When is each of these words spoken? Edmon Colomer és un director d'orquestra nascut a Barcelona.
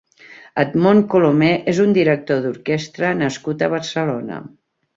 Edmon 0.61 1.01
Colomer 1.11 1.51
és 1.75 1.83
un 1.85 1.93
director 1.99 2.43
d'orquestra 2.47 3.13
nascut 3.21 3.65
a 3.69 3.73
Barcelona. 3.77 4.45